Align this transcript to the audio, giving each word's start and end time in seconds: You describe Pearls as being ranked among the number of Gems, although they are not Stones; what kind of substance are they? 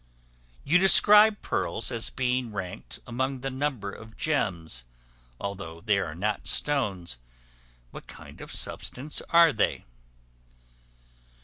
You 0.63 0.79
describe 0.79 1.43
Pearls 1.43 1.91
as 1.91 2.09
being 2.09 2.51
ranked 2.51 2.97
among 3.05 3.41
the 3.41 3.51
number 3.51 3.91
of 3.91 4.17
Gems, 4.17 4.83
although 5.39 5.79
they 5.81 5.99
are 5.99 6.15
not 6.15 6.47
Stones; 6.47 7.17
what 7.91 8.07
kind 8.07 8.41
of 8.41 8.51
substance 8.51 9.21
are 9.29 9.53
they? 9.53 9.85